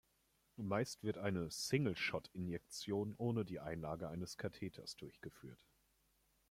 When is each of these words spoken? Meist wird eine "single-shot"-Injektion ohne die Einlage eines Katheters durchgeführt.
Meist 0.55 1.03
wird 1.03 1.19
eine 1.19 1.51
"single-shot"-Injektion 1.51 3.13
ohne 3.19 3.45
die 3.45 3.59
Einlage 3.59 4.09
eines 4.09 4.35
Katheters 4.35 4.95
durchgeführt. 4.95 5.63